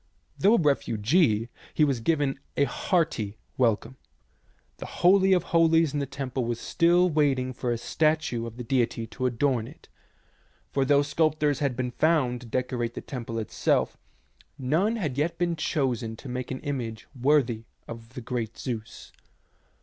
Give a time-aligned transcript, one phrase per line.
[0.35, 3.97] Though a refugee, he was given a hearty welcome.
[4.77, 8.63] The holy of holies in the temple was still waiting for a statue of the
[8.63, 9.89] deity to adorn it,
[10.71, 13.95] for though sculptors had been found to decorate the temple itself,
[14.57, 19.11] none had yet been chosen to make an image worthy of the great Zeus.